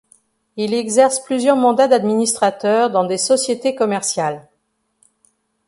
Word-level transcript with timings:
Il 0.57 0.73
exerce 0.73 1.19
plusieurs 1.23 1.55
mandats 1.57 1.87
d'administrateur 1.87 2.89
dans 2.89 3.03
des 3.03 3.19
sociétés 3.19 3.75
commerciales. 3.75 4.49